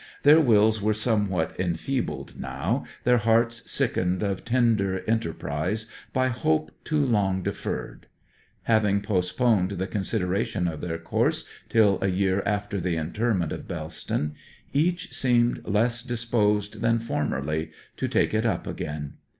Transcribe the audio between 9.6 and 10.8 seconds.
the consideration